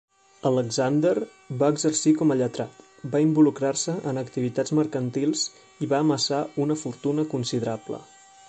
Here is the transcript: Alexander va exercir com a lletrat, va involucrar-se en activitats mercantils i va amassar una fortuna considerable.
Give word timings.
Alexander 0.49 1.11
va 1.63 1.67
exercir 1.73 2.13
com 2.21 2.31
a 2.31 2.37
lletrat, 2.39 2.81
va 3.17 3.21
involucrar-se 3.25 3.95
en 4.13 4.23
activitats 4.23 4.75
mercantils 4.81 5.47
i 5.87 5.91
va 5.95 6.01
amassar 6.07 6.45
una 6.67 6.83
fortuna 6.87 7.31
considerable. 7.37 8.03